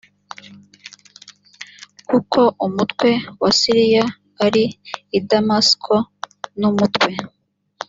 [2.09, 3.09] kuko umutwe
[3.41, 4.05] wa siriya
[4.45, 4.63] ari
[5.17, 5.93] i damasiko
[6.59, 7.11] n umutwe